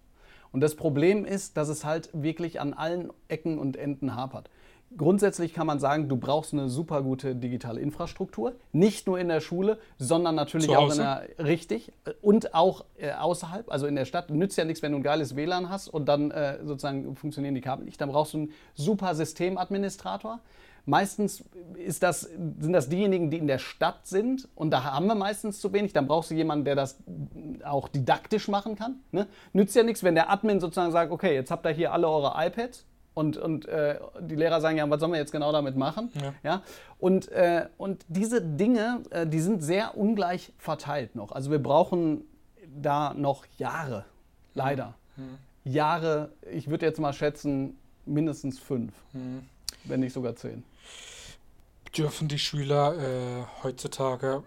[0.53, 4.51] Und das Problem ist, dass es halt wirklich an allen Ecken und Enden hapert.
[4.97, 8.55] Grundsätzlich kann man sagen, du brauchst eine super gute digitale Infrastruktur.
[8.73, 13.71] Nicht nur in der Schule, sondern natürlich auch in der, richtig, und auch äh, außerhalb,
[13.71, 14.31] also in der Stadt.
[14.31, 17.61] Nützt ja nichts, wenn du ein geiles WLAN hast und dann äh, sozusagen funktionieren die
[17.61, 18.01] Kabel nicht.
[18.01, 20.41] Dann brauchst du einen super Systemadministrator.
[20.87, 25.15] Meistens ist das, sind das diejenigen, die in der Stadt sind und da haben wir
[25.15, 25.93] meistens zu wenig.
[25.93, 26.99] Dann brauchst du jemanden, der das
[27.63, 29.01] auch didaktisch machen kann.
[29.13, 29.27] Ne?
[29.53, 32.33] Nützt ja nichts, wenn der Admin sozusagen sagt, okay, jetzt habt ihr hier alle eure
[32.35, 32.87] iPads
[33.19, 36.11] und, und äh, die Lehrer sagen, ja, was sollen wir jetzt genau damit machen?
[36.23, 36.35] Ja.
[36.43, 36.63] Ja?
[36.99, 41.33] Und, äh, und diese Dinge, äh, die sind sehr ungleich verteilt noch.
[41.33, 42.23] Also wir brauchen
[42.81, 44.05] da noch Jahre,
[44.55, 44.95] leider.
[45.65, 47.77] Jahre, ich würde jetzt mal schätzen,
[48.07, 48.93] mindestens fünf,
[49.85, 50.63] wenn nicht sogar zehn.
[51.97, 54.45] Dürfen die Schüler äh, heutzutage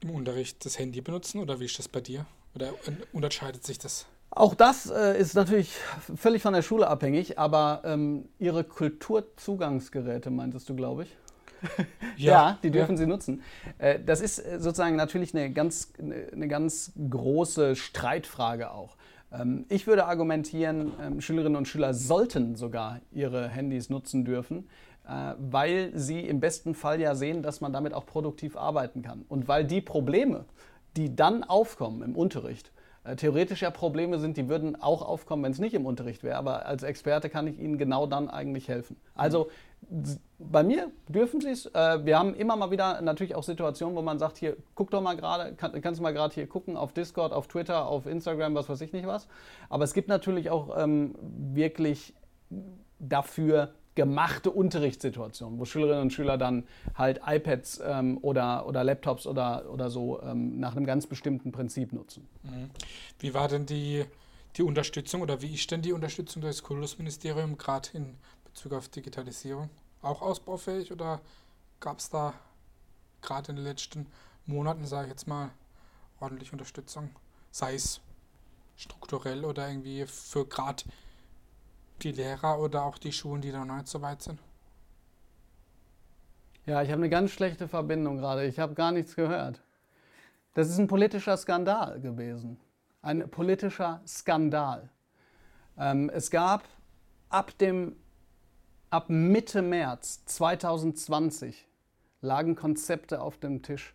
[0.00, 2.24] im Unterricht das Handy benutzen oder wie ist das bei dir?
[2.54, 4.06] Oder un- unterscheidet sich das?
[4.34, 5.76] Auch das äh, ist natürlich
[6.16, 11.16] völlig von der Schule abhängig, aber ähm, ihre Kulturzugangsgeräte, meintest du, glaube ich?
[12.16, 12.96] Ja, ja die dürfen ja.
[12.96, 13.42] sie nutzen.
[13.76, 18.96] Äh, das ist äh, sozusagen natürlich eine ganz, eine ganz große Streitfrage auch.
[19.30, 24.70] Ähm, ich würde argumentieren, ähm, Schülerinnen und Schüler sollten sogar ihre Handys nutzen dürfen,
[25.06, 29.26] äh, weil sie im besten Fall ja sehen, dass man damit auch produktiv arbeiten kann.
[29.28, 30.46] Und weil die Probleme,
[30.96, 32.72] die dann aufkommen im Unterricht,
[33.16, 36.36] theoretisch ja Probleme sind, die würden auch aufkommen, wenn es nicht im Unterricht wäre.
[36.36, 38.96] Aber als Experte kann ich Ihnen genau dann eigentlich helfen.
[39.14, 39.48] Also
[40.38, 41.66] bei mir dürfen Sie es.
[41.66, 45.00] Äh, wir haben immer mal wieder natürlich auch Situationen, wo man sagt, hier, guck doch
[45.00, 48.54] mal gerade, kann, kannst du mal gerade hier gucken auf Discord, auf Twitter, auf Instagram,
[48.54, 49.26] was weiß ich nicht was.
[49.68, 52.14] Aber es gibt natürlich auch ähm, wirklich
[53.00, 59.70] dafür gemachte Unterrichtssituationen, wo Schülerinnen und Schüler dann halt iPads ähm, oder, oder Laptops oder,
[59.70, 62.26] oder so ähm, nach einem ganz bestimmten Prinzip nutzen.
[62.42, 62.70] Mhm.
[63.18, 64.04] Wie war denn die,
[64.56, 69.68] die Unterstützung oder wie ist denn die Unterstützung des Kultusministeriums gerade in Bezug auf Digitalisierung?
[70.00, 71.20] Auch ausbaufähig oder
[71.80, 72.32] gab es da
[73.20, 74.06] gerade in den letzten
[74.46, 75.50] Monaten, sage ich jetzt mal,
[76.18, 77.10] ordentlich Unterstützung?
[77.50, 78.00] Sei es
[78.76, 80.84] strukturell oder irgendwie für gerade
[82.02, 84.38] die Lehrer oder auch die Schulen, die da nicht so weit sind?
[86.64, 88.46] Ja, ich habe eine ganz schlechte Verbindung gerade.
[88.46, 89.60] Ich habe gar nichts gehört.
[90.54, 92.60] Das ist ein politischer Skandal gewesen.
[93.00, 94.90] Ein politischer Skandal.
[95.76, 96.62] Ähm, es gab
[97.30, 97.96] ab, dem,
[98.90, 101.66] ab Mitte März 2020
[102.20, 103.94] lagen Konzepte auf dem Tisch.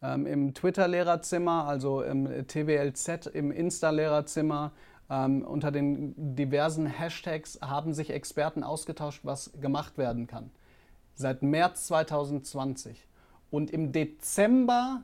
[0.00, 4.72] Ähm, Im Twitter-Lehrerzimmer, also im TWLZ, im Insta-Lehrerzimmer,
[5.10, 10.50] ähm, unter den diversen Hashtags haben sich Experten ausgetauscht, was gemacht werden kann.
[11.14, 13.06] Seit März 2020.
[13.50, 15.02] Und im Dezember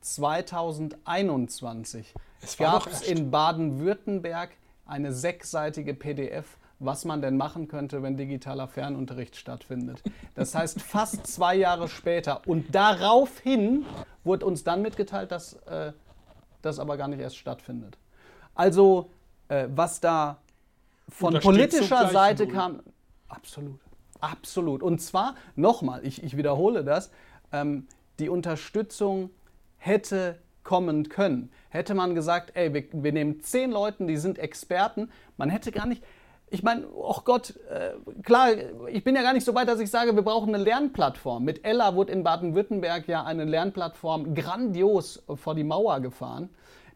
[0.00, 2.12] 2021
[2.58, 4.50] gab es in Baden-Württemberg
[4.86, 10.02] eine sechsseitige PDF, was man denn machen könnte, wenn digitaler Fernunterricht stattfindet.
[10.34, 12.42] Das heißt, fast zwei Jahre später.
[12.46, 13.86] Und daraufhin
[14.24, 15.92] wurde uns dann mitgeteilt, dass äh,
[16.60, 17.96] das aber gar nicht erst stattfindet.
[18.54, 19.10] Also
[19.48, 20.38] äh, was da
[21.08, 22.80] von politischer Seite kam.
[23.28, 23.80] Absolut.
[24.20, 24.82] Absolut.
[24.82, 27.10] Und zwar, nochmal, ich, ich wiederhole das,
[27.52, 27.86] ähm,
[28.18, 29.30] die Unterstützung
[29.76, 31.50] hätte kommen können.
[31.68, 35.86] Hätte man gesagt, ey, wir, wir nehmen zehn Leute, die sind Experten, man hätte gar
[35.86, 36.02] nicht,
[36.48, 38.50] ich meine, oh Gott, äh, klar,
[38.88, 41.44] ich bin ja gar nicht so weit, dass ich sage, wir brauchen eine Lernplattform.
[41.44, 46.48] Mit Ella wurde in Baden-Württemberg ja eine Lernplattform grandios vor die Mauer gefahren.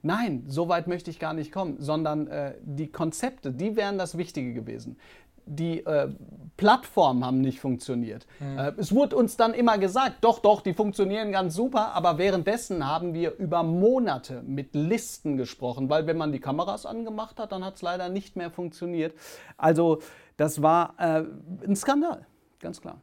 [0.02, 4.16] Nein, so weit möchte ich gar nicht kommen, sondern äh, die Konzepte, die wären das
[4.16, 4.98] Wichtige gewesen.
[5.44, 6.08] Die äh,
[6.56, 8.26] Plattformen haben nicht funktioniert.
[8.38, 8.58] Mhm.
[8.58, 12.86] Äh, es wurde uns dann immer gesagt, doch, doch, die funktionieren ganz super, aber währenddessen
[12.86, 17.64] haben wir über Monate mit Listen gesprochen, weil wenn man die Kameras angemacht hat, dann
[17.64, 19.14] hat es leider nicht mehr funktioniert.
[19.56, 20.00] Also
[20.36, 21.24] das war äh,
[21.66, 22.26] ein Skandal,
[22.60, 23.00] ganz klar.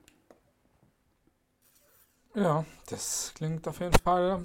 [2.35, 4.43] Ja, das klingt auf jeden Fall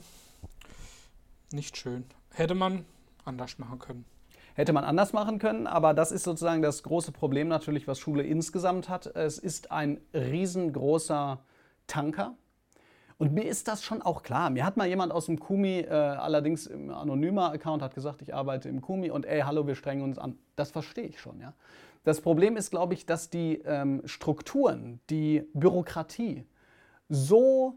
[1.52, 2.04] nicht schön.
[2.40, 2.86] Hätte man
[3.26, 4.06] anders machen können.
[4.54, 8.22] Hätte man anders machen können, aber das ist sozusagen das große Problem natürlich, was Schule
[8.22, 9.04] insgesamt hat.
[9.14, 11.40] Es ist ein riesengroßer
[11.86, 12.34] Tanker.
[13.18, 14.48] Und mir ist das schon auch klar.
[14.48, 18.34] Mir hat mal jemand aus dem Kumi, äh, allerdings im anonymer Account, hat gesagt, ich
[18.34, 20.38] arbeite im Kumi und ey, hallo, wir strengen uns an.
[20.56, 21.52] Das verstehe ich schon, ja.
[22.04, 26.46] Das Problem ist, glaube ich, dass die ähm, Strukturen, die Bürokratie
[27.10, 27.74] so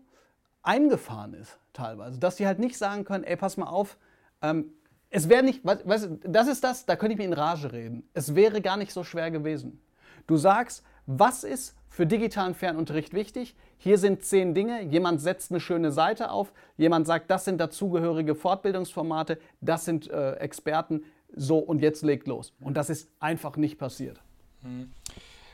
[0.62, 3.98] eingefahren ist teilweise, dass sie halt nicht sagen können, ey, pass mal auf,
[4.44, 4.72] ähm,
[5.10, 8.08] es wäre nicht, weißt du, das ist das, da könnte ich mir in Rage reden.
[8.14, 9.80] Es wäre gar nicht so schwer gewesen.
[10.28, 13.56] Du sagst, was ist für digitalen Fernunterricht wichtig?
[13.78, 14.82] Hier sind zehn Dinge.
[14.82, 16.52] Jemand setzt eine schöne Seite auf.
[16.78, 19.38] Jemand sagt, das sind dazugehörige Fortbildungsformate.
[19.62, 21.04] Das sind äh, Experten.
[21.36, 22.54] So, und jetzt legt los.
[22.60, 24.20] Und das ist einfach nicht passiert.
[24.64, 24.92] Hm.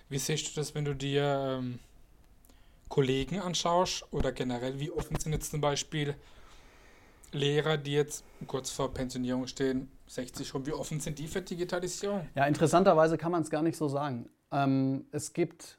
[0.08, 1.80] Wie siehst du das, wenn du dir ähm,
[2.88, 6.15] Kollegen anschaust oder generell, wie offen sind jetzt zum Beispiel
[7.34, 12.28] Lehrer, die jetzt kurz vor Pensionierung stehen, 60 schon, wie offen sind die für Digitalisierung?
[12.36, 14.30] Ja, interessanterweise kann man es gar nicht so sagen.
[14.52, 15.78] Ähm, es gibt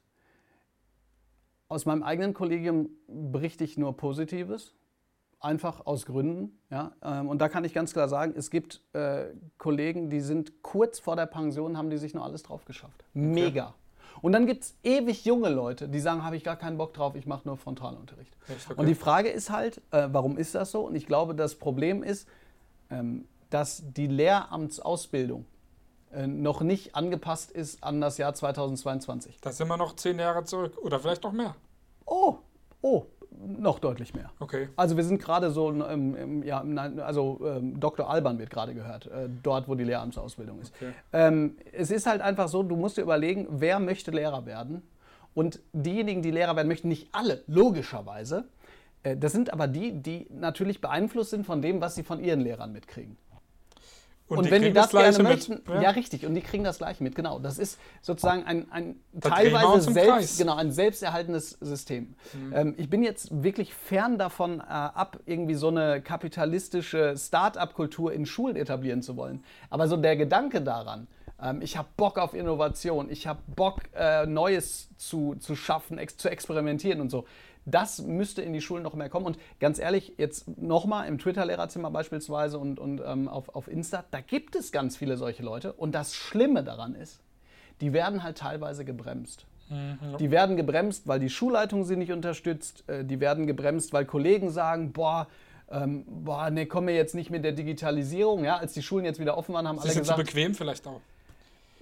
[1.68, 4.74] aus meinem eigenen Kollegium berichte ich nur Positives,
[5.38, 6.58] einfach aus Gründen.
[6.68, 6.92] Ja?
[7.02, 10.98] Ähm, und da kann ich ganz klar sagen, es gibt äh, Kollegen, die sind kurz
[10.98, 13.04] vor der Pension, haben die sich nur alles drauf geschafft.
[13.14, 13.68] Mega.
[13.68, 13.74] Okay.
[14.22, 17.14] Und dann gibt es ewig junge Leute, die sagen, habe ich gar keinen Bock drauf,
[17.14, 18.36] ich mache nur Frontalunterricht.
[18.48, 18.74] Okay.
[18.76, 20.82] Und die Frage ist halt, äh, warum ist das so?
[20.82, 22.28] Und ich glaube, das Problem ist,
[22.90, 25.46] ähm, dass die Lehramtsausbildung
[26.12, 29.40] äh, noch nicht angepasst ist an das Jahr 2022.
[29.40, 31.54] Da sind wir noch zehn Jahre zurück oder vielleicht noch mehr.
[32.04, 32.38] Oh,
[32.82, 33.06] oh,
[33.38, 34.30] noch deutlich mehr.
[34.38, 34.68] Okay.
[34.76, 36.64] Also wir sind gerade so, ähm, im, ja,
[36.98, 38.10] also ähm, Dr.
[38.10, 40.74] Alban wird gerade gehört, äh, dort, wo die Lehramtsausbildung ist.
[40.76, 40.92] Okay.
[41.12, 44.82] Ähm, es ist halt einfach so, du musst dir überlegen, wer möchte Lehrer werden
[45.34, 48.44] Und diejenigen, die Lehrer werden möchten, nicht alle, logischerweise.
[49.02, 52.40] Äh, das sind aber die, die natürlich beeinflusst sind von dem, was sie von ihren
[52.40, 53.16] Lehrern mitkriegen.
[54.30, 55.82] Und, und wenn die das, das gerne möchten, ja.
[55.82, 55.90] ja.
[55.90, 57.40] richtig, und die kriegen das gleiche mit, genau.
[57.40, 62.14] Das ist sozusagen ein, ein teilweise selbst, genau, ein selbsterhaltendes System.
[62.32, 62.52] Mhm.
[62.54, 68.24] Ähm, ich bin jetzt wirklich fern davon äh, ab, irgendwie so eine kapitalistische Start-up-Kultur in
[68.24, 69.42] Schulen etablieren zu wollen.
[69.68, 71.08] Aber so der Gedanke daran,
[71.42, 76.16] ähm, ich habe Bock auf Innovation, ich habe Bock, äh, Neues zu, zu schaffen, ex
[76.16, 77.26] zu experimentieren und so.
[77.66, 79.26] Das müsste in die Schulen noch mehr kommen.
[79.26, 84.20] Und ganz ehrlich, jetzt nochmal im Twitter-Lehrerzimmer beispielsweise und, und ähm, auf, auf Insta, da
[84.20, 85.72] gibt es ganz viele solche Leute.
[85.72, 87.20] Und das Schlimme daran ist,
[87.80, 89.46] die werden halt teilweise gebremst.
[89.68, 90.16] Mhm.
[90.18, 92.84] Die werden gebremst, weil die Schulleitung sie nicht unterstützt.
[92.88, 95.28] Äh, die werden gebremst, weil Kollegen sagen, boah,
[95.70, 98.44] ähm, boah, ne, kommen wir jetzt nicht mit der Digitalisierung.
[98.44, 100.18] Ja, als die Schulen jetzt wieder offen waren, haben sie alle sind gesagt...
[100.18, 101.00] zu bequem vielleicht auch.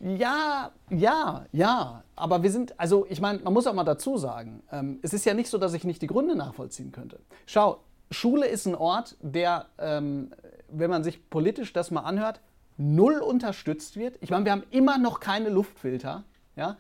[0.01, 2.05] Ja, ja, ja.
[2.15, 5.25] Aber wir sind, also ich meine, man muss auch mal dazu sagen, ähm, es ist
[5.25, 7.19] ja nicht so, dass ich nicht die Gründe nachvollziehen könnte.
[7.47, 7.81] Schau,
[8.11, 10.33] Schule ist ein Ort, der, ähm,
[10.69, 12.41] wenn man sich politisch das mal anhört,
[12.77, 14.17] null unterstützt wird.
[14.21, 16.25] Ich meine, wir haben immer noch keine Luftfilter.
[16.59, 16.77] Ja?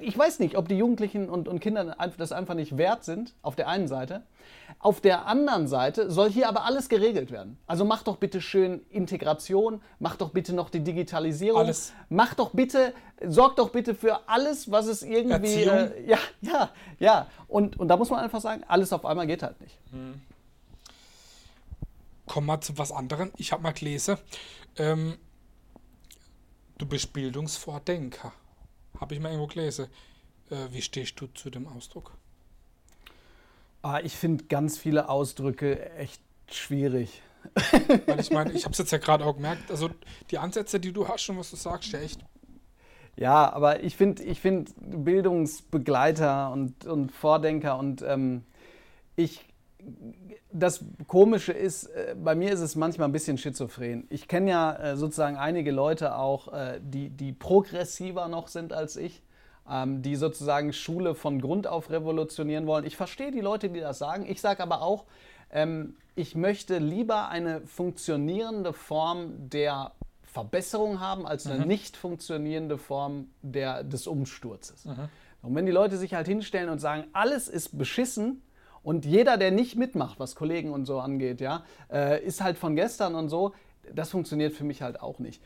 [0.00, 3.56] Ich weiß nicht, ob die Jugendlichen und, und Kinder das einfach nicht wert sind, auf
[3.56, 4.22] der einen Seite.
[4.78, 7.58] Auf der anderen Seite soll hier aber alles geregelt werden.
[7.66, 11.94] Also mach doch bitte schön Integration, mach doch bitte noch die Digitalisierung, alles.
[12.10, 12.92] mach doch bitte,
[13.26, 15.62] sorg doch bitte für alles, was es irgendwie.
[15.64, 17.26] Äh, ja, ja, ja.
[17.48, 19.78] Und, und da muss man einfach sagen, alles auf einmal geht halt nicht.
[19.90, 20.20] Hm.
[22.26, 23.32] Kommen wir zu was anderem.
[23.38, 24.18] Ich habe mal gelesen,
[24.76, 25.16] ähm,
[26.76, 28.32] du bist Bildungsvordenker.
[29.04, 29.88] Habe ich mal irgendwo gelesen.
[30.48, 32.16] Äh, wie stehst du zu dem Ausdruck?
[33.82, 37.20] Ah, ich finde ganz viele Ausdrücke echt schwierig.
[38.06, 39.90] Weil ich meine, ich habe es jetzt ja gerade auch gemerkt, also
[40.30, 42.24] die Ansätze, die du hast und was du sagst, ja echt.
[43.16, 48.42] Ja, aber ich finde ich find Bildungsbegleiter und, und Vordenker und ähm,
[49.16, 49.44] ich,
[50.52, 54.06] das Komische ist, äh, bei mir ist es manchmal ein bisschen schizophren.
[54.10, 58.96] Ich kenne ja äh, sozusagen einige Leute auch, äh, die, die progressiver noch sind als
[58.96, 59.22] ich
[59.68, 62.84] ähm, die sozusagen Schule von Grund auf revolutionieren wollen.
[62.84, 64.26] Ich verstehe die Leute, die das sagen.
[64.28, 65.04] Ich sage aber auch,
[65.50, 69.92] ähm, ich möchte lieber eine funktionierende Form der
[70.22, 71.68] Verbesserung haben, als eine mhm.
[71.68, 74.84] nicht funktionierende Form der, des Umsturzes.
[74.84, 75.08] Mhm.
[75.42, 78.42] Und wenn die Leute sich halt hinstellen und sagen, alles ist beschissen,
[78.84, 82.76] und jeder, der nicht mitmacht, was Kollegen und so angeht, ja, äh, ist halt von
[82.76, 83.52] gestern und so,
[83.92, 85.42] das funktioniert für mich halt auch nicht.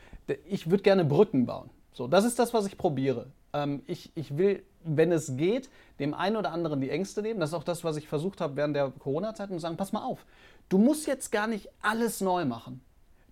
[0.47, 1.69] Ich würde gerne Brücken bauen.
[1.93, 3.27] So, das ist das, was ich probiere.
[3.53, 7.39] Ähm, ich, ich will, wenn es geht, dem einen oder anderen die Ängste nehmen.
[7.39, 10.03] Das ist auch das, was ich versucht habe während der Corona-Zeit und sagen, pass mal
[10.03, 10.25] auf,
[10.69, 12.81] du musst jetzt gar nicht alles neu machen.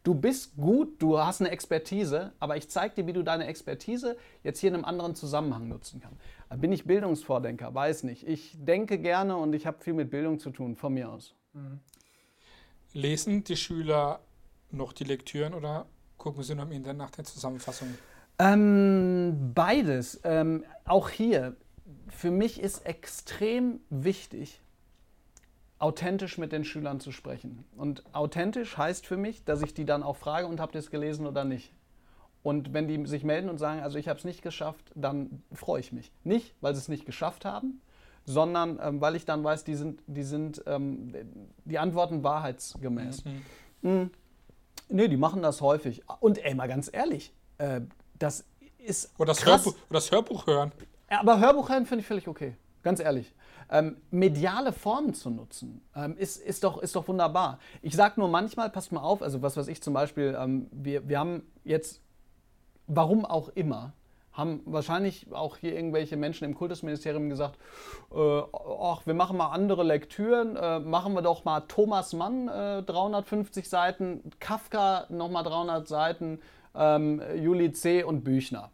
[0.08, 4.16] Du bist gut, du hast eine Expertise, aber ich zeige dir, wie du deine Expertise
[4.42, 6.22] jetzt hier in einem anderen Zusammenhang nutzen kannst.
[6.62, 7.76] Bin ich Bildungsvordenker?
[7.76, 8.26] Weiß nicht.
[8.26, 11.36] Ich denke gerne und ich habe viel mit Bildung zu tun, von mir aus.
[11.52, 11.82] Mhm.
[12.94, 14.22] Lesen die Schüler
[14.72, 17.98] noch die Lektüren oder gucken sie nur im Internet nach den Zusammenfassungen?
[18.40, 20.22] Ähm, beides.
[20.24, 21.58] Ähm, auch hier,
[22.08, 24.62] für mich ist extrem wichtig,
[25.80, 27.64] authentisch mit den Schülern zu sprechen.
[27.76, 30.90] Und authentisch heißt für mich, dass ich die dann auch frage und habt ihr es
[30.90, 31.74] gelesen oder nicht.
[32.44, 35.80] Und wenn die sich melden und sagen, also ich habe es nicht geschafft, dann freue
[35.80, 36.12] ich mich.
[36.24, 37.82] Nicht, weil sie es nicht geschafft haben,
[38.26, 41.14] sondern ähm, weil ich dann weiß, die sind, die sind, ähm,
[41.66, 43.26] die antworten wahrheitsgemäß.
[43.26, 43.42] Mhm.
[43.82, 44.12] Mhm.
[44.90, 46.04] Nee, die machen das häufig.
[46.20, 47.82] Und ey, mal ganz ehrlich, äh,
[48.18, 48.46] das
[48.78, 49.12] ist.
[49.18, 50.72] Oder das, Hörbuch, oder das Hörbuch hören.
[51.10, 52.56] Aber Hörbuch hören finde ich völlig okay.
[52.84, 53.34] Ganz ehrlich.
[53.70, 57.60] Ähm, mediale Formen zu nutzen, ähm, ist, ist, doch, ist doch wunderbar.
[57.82, 61.10] Ich sage nur manchmal, passt mal auf, also was weiß ich zum Beispiel, ähm, wir,
[61.10, 62.02] wir haben jetzt,
[62.88, 63.94] warum auch immer,
[64.38, 67.58] haben wahrscheinlich auch hier irgendwelche Menschen im Kultusministerium gesagt,
[68.14, 68.42] äh,
[68.82, 73.68] ach, wir machen mal andere Lektüren, äh, machen wir doch mal Thomas Mann äh, 350
[73.68, 76.40] Seiten, Kafka nochmal 300 Seiten,
[76.76, 78.04] ähm, Juli C.
[78.04, 78.72] und Büchner.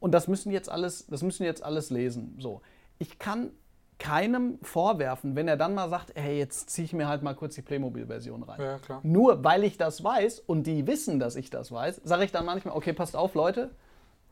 [0.00, 2.36] Und das müssen jetzt alles, das müssen jetzt alles lesen.
[2.40, 2.62] So.
[2.98, 3.50] Ich kann
[3.98, 7.54] keinem vorwerfen, wenn er dann mal sagt, hey, jetzt ziehe ich mir halt mal kurz
[7.54, 8.60] die Playmobil-Version rein.
[8.60, 9.00] Ja, klar.
[9.02, 12.44] Nur weil ich das weiß und die wissen, dass ich das weiß, sage ich dann
[12.44, 13.70] manchmal, okay, passt auf, Leute,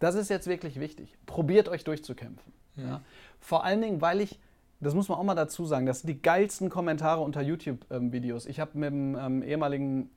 [0.00, 1.16] das ist jetzt wirklich wichtig.
[1.24, 2.52] Probiert euch durchzukämpfen.
[2.76, 2.84] Ja.
[2.84, 3.00] Ja.
[3.40, 4.38] Vor allen Dingen, weil ich
[4.84, 8.46] das muss man auch mal dazu sagen, das sind die geilsten Kommentare unter YouTube-Videos.
[8.46, 10.10] Ich habe mit einem ähm, ehemaligen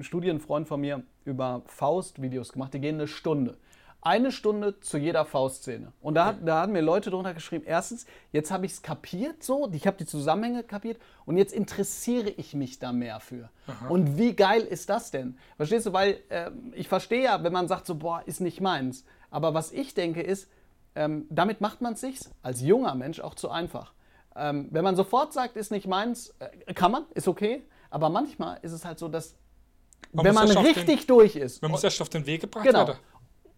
[0.00, 3.58] Studienfreund von mir über Faust-Videos gemacht, die gehen eine Stunde.
[4.00, 5.92] Eine Stunde zu jeder Faustszene.
[6.00, 9.68] Und da, da haben mir Leute drunter geschrieben, erstens, jetzt habe ich es kapiert so,
[9.72, 13.50] ich habe die Zusammenhänge kapiert und jetzt interessiere ich mich da mehr für.
[13.66, 13.88] Aha.
[13.88, 15.36] Und wie geil ist das denn?
[15.56, 19.04] Verstehst du, weil äh, ich verstehe ja, wenn man sagt so, boah, ist nicht meins.
[19.30, 20.48] Aber was ich denke ist,
[20.94, 23.92] ähm, damit macht man es sich als junger Mensch auch zu einfach.
[24.36, 27.62] Ähm, wenn man sofort sagt, ist nicht meins, äh, kann man, ist okay.
[27.90, 29.36] Aber manchmal ist es halt so, dass
[30.12, 32.98] Man wenn man richtig durch ist, Man muss erst auf den Weg gebracht genau, werden.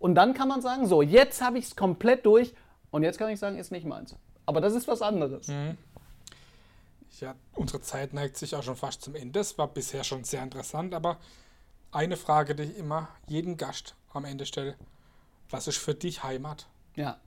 [0.00, 2.54] Und dann kann man sagen, so, jetzt habe ich es komplett durch
[2.90, 4.16] und jetzt kann ich sagen, ist nicht meins.
[4.46, 5.46] Aber das ist was anderes.
[5.46, 5.76] Mhm.
[7.20, 9.40] Ja, unsere Zeit neigt sich auch schon fast zum Ende.
[9.40, 11.18] Es war bisher schon sehr interessant, aber
[11.92, 14.74] eine Frage, die ich immer jeden Gast am Ende stelle.
[15.50, 16.66] Was ist für dich Heimat?
[16.96, 17.18] Ja.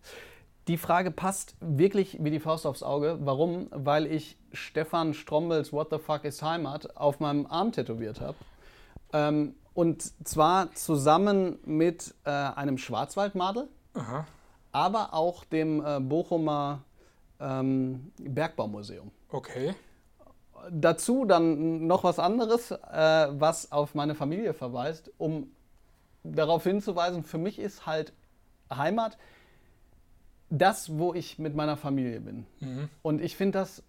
[0.67, 3.19] Die Frage passt wirklich wie die Faust aufs Auge.
[3.21, 3.67] Warum?
[3.69, 8.37] Weil ich Stefan Strombels What the fuck is Heimat auf meinem Arm tätowiert habe.
[9.11, 14.25] Ähm, und zwar zusammen mit äh, einem Schwarzwaldmadel, Aha.
[14.71, 16.81] aber auch dem äh, Bochumer
[17.39, 19.11] ähm, Bergbaumuseum.
[19.29, 19.75] Okay.
[20.69, 22.77] Dazu dann noch was anderes, äh,
[23.31, 25.51] was auf meine Familie verweist, um
[26.23, 28.13] darauf hinzuweisen, für mich ist halt
[28.73, 29.17] Heimat
[30.49, 32.45] das, wo ich mit meiner Familie bin.
[32.59, 32.89] Mhm.
[33.01, 33.83] Und ich finde das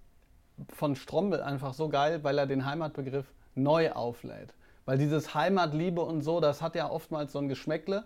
[0.71, 4.55] von Strombel einfach so geil, weil er den Heimatbegriff neu auflädt.
[4.85, 8.05] Weil dieses Heimatliebe und so, das hat ja oftmals so ein Geschmäckle.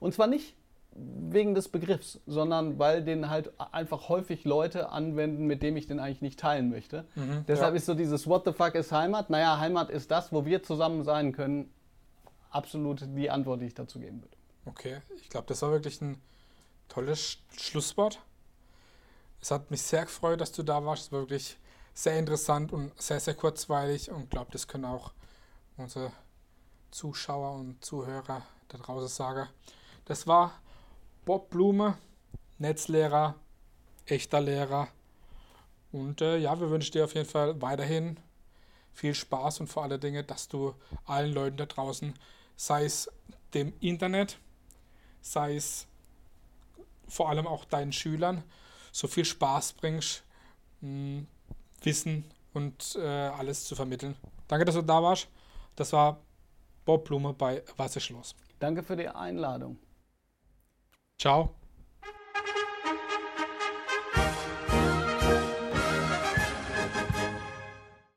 [0.00, 0.56] Und zwar nicht
[0.98, 6.00] wegen des Begriffs, sondern weil den halt einfach häufig Leute anwenden, mit dem ich den
[6.00, 7.04] eigentlich nicht teilen möchte.
[7.14, 7.76] Mhm, Deshalb ja.
[7.76, 9.30] ist so dieses What the fuck ist Heimat?
[9.30, 11.70] Naja, Heimat ist das, wo wir zusammen sein können.
[12.50, 14.36] Absolut die Antwort, die ich dazu geben würde.
[14.64, 16.20] Okay, ich glaube, das war wirklich ein
[16.88, 18.20] tolles Sch Schlusswort.
[19.40, 21.04] Es hat mich sehr gefreut, dass du da warst.
[21.04, 21.58] Es war wirklich
[21.92, 25.12] sehr interessant und sehr, sehr kurzweilig und ich glaube, das können auch
[25.76, 26.12] unsere
[26.90, 29.48] Zuschauer und Zuhörer da draußen sagen.
[30.04, 30.52] Das war
[31.24, 31.98] Bob Blume,
[32.58, 33.34] Netzlehrer,
[34.06, 34.88] echter Lehrer.
[35.92, 38.18] Und äh, ja, wir wünschen dir auf jeden Fall weiterhin
[38.92, 42.14] viel Spaß und vor allen Dingen, dass du allen Leuten da draußen,
[42.56, 43.10] sei es
[43.52, 44.38] dem Internet,
[45.20, 45.86] sei es
[47.08, 48.42] vor allem auch deinen Schülern,
[48.92, 50.22] so viel Spaß bringst,
[50.80, 51.24] mh,
[51.82, 54.16] Wissen und äh, alles zu vermitteln.
[54.48, 55.28] Danke, dass du da warst.
[55.76, 56.22] Das war
[56.84, 58.34] Bob Blume bei Was ist los?
[58.58, 59.78] Danke für die Einladung.
[61.18, 61.54] Ciao.